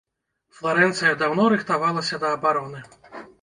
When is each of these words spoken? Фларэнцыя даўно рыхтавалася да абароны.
Фларэнцыя 0.61 1.13
даўно 1.19 1.45
рыхтавалася 1.55 2.21
да 2.25 2.33
абароны. 2.39 2.83